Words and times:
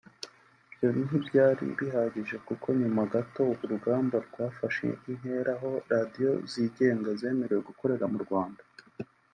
Ibyo 0.71 0.89
ntibyari 1.03 1.65
bihagije 1.79 2.35
kuko 2.47 2.67
nyuma 2.79 3.01
gato 3.13 3.43
urugamba 3.63 4.15
rwafashe 4.27 4.85
intera 5.11 5.51
aho 5.57 5.71
radiyo 5.91 6.31
zigenga 6.51 7.09
zemerewe 7.19 7.61
gukorera 7.69 8.05
mu 8.13 8.19
Rwanda 8.25 8.63